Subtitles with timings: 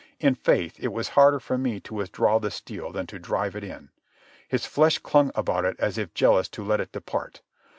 [0.19, 3.63] In faith, it was harder for me to withdraw the steel than to drive it
[3.63, 3.89] in.
[4.47, 7.43] His flesh clung about it as if jealous to let it depart.